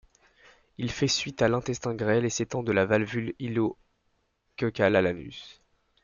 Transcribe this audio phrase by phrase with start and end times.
[0.79, 5.61] Il fait suite à l’intestin grêle et s’étend de la valvule iléo-cæcale à l’anus.